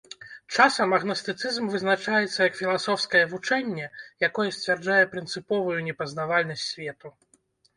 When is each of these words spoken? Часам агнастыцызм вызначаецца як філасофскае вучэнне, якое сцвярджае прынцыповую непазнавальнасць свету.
Часам 0.59 0.95
агнастыцызм 0.97 1.67
вызначаецца 1.73 2.39
як 2.47 2.57
філасофскае 2.61 3.23
вучэнне, 3.35 3.85
якое 4.29 4.49
сцвярджае 4.57 5.01
прынцыповую 5.13 5.77
непазнавальнасць 5.91 6.69
свету. 6.75 7.17